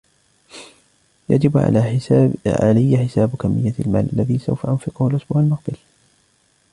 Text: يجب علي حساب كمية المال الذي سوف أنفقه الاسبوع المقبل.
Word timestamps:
يجب 1.29 1.57
علي 2.45 2.97
حساب 2.97 3.35
كمية 3.35 3.73
المال 3.79 4.09
الذي 4.13 4.37
سوف 4.37 4.65
أنفقه 4.65 5.07
الاسبوع 5.07 5.41
المقبل. 5.41 5.77